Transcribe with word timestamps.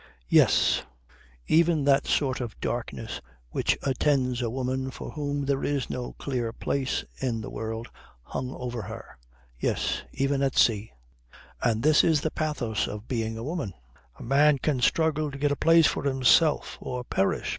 Yes. 0.29 0.81
Even 1.45 1.83
that 1.83 2.07
sort 2.07 2.41
of 2.41 2.59
darkness 2.59 3.21
which 3.51 3.77
attends 3.83 4.41
a 4.41 4.49
woman 4.49 4.89
for 4.89 5.11
whom 5.11 5.45
there 5.45 5.63
is 5.63 5.91
no 5.91 6.13
clear 6.13 6.51
place 6.51 7.05
in 7.21 7.39
the 7.41 7.51
world 7.51 7.87
hung 8.23 8.49
over 8.49 8.81
her. 8.81 9.19
Yes. 9.59 10.01
Even 10.11 10.41
at 10.41 10.57
sea! 10.57 10.91
And 11.61 11.83
this 11.83 12.03
is 12.03 12.21
the 12.21 12.31
pathos 12.31 12.87
of 12.87 13.07
being 13.07 13.37
a 13.37 13.43
woman. 13.43 13.75
A 14.17 14.23
man 14.23 14.57
can 14.57 14.81
struggle 14.81 15.29
to 15.29 15.37
get 15.37 15.51
a 15.51 15.55
place 15.55 15.85
for 15.85 16.03
himself 16.05 16.79
or 16.81 17.03
perish. 17.03 17.49